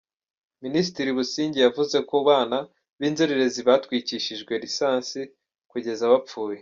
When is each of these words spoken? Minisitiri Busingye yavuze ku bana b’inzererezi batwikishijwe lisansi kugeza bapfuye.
Minisitiri 0.63 1.09
Busingye 1.17 1.59
yavuze 1.65 1.97
ku 2.09 2.17
bana 2.27 2.57
b’inzererezi 2.99 3.59
batwikishijwe 3.67 4.51
lisansi 4.63 5.19
kugeza 5.71 6.03
bapfuye. 6.13 6.59